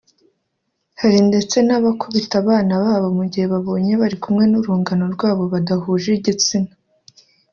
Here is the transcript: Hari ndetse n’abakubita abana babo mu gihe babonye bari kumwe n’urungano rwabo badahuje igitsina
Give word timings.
Hari 1.01 1.19
ndetse 1.29 1.57
n’abakubita 1.67 2.35
abana 2.43 2.73
babo 2.83 3.07
mu 3.17 3.25
gihe 3.31 3.45
babonye 3.53 3.91
bari 4.01 4.17
kumwe 4.23 4.43
n’urungano 4.47 5.03
rwabo 5.15 5.43
badahuje 5.53 6.07
igitsina 6.19 6.71